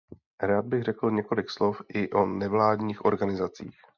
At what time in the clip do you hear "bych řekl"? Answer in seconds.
0.65-1.11